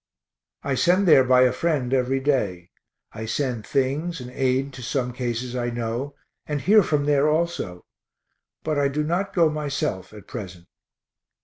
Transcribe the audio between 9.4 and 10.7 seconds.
myself at present.